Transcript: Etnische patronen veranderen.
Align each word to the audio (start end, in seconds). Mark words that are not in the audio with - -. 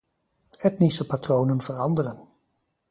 Etnische 0.61 1.03
patronen 1.05 1.61
veranderen. 1.61 2.17